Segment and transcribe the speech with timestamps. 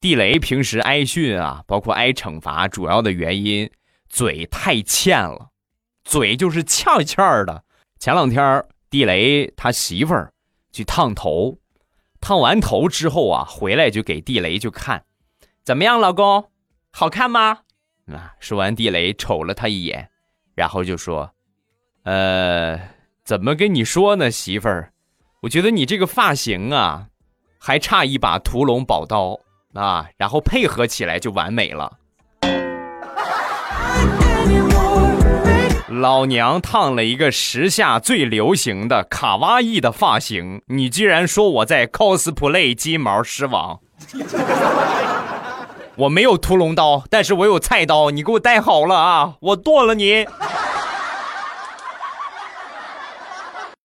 [0.00, 3.70] 地雷平时挨训啊，包括挨惩罚，主要的原因
[4.08, 5.50] 嘴太欠了，
[6.04, 7.64] 嘴就是欠欠的。
[7.98, 10.32] 前两天地雷他媳妇儿
[10.72, 11.58] 去烫头，
[12.18, 15.04] 烫完头之后啊，回来就给地雷就看，
[15.62, 16.50] 怎么样，老公，
[16.90, 17.60] 好看吗？
[18.06, 20.08] 啊，说完地雷瞅了他一眼，
[20.54, 21.30] 然后就说
[22.04, 22.80] ：“呃，
[23.22, 24.94] 怎么跟你说呢，媳妇儿？
[25.42, 27.08] 我觉得你这个发型啊，
[27.58, 29.38] 还差一把屠龙宝刀
[29.74, 31.92] 啊，然后配合起来就完美了。”
[35.88, 43.80] 老娘烫了一个时下最流行的卡哇伊的发型，你居然说我在 cosplay 金毛狮王？
[45.96, 49.34] 我没有屠龙刀，但是我有菜刀，你给我带好了啊！
[49.40, 50.24] 我剁了你。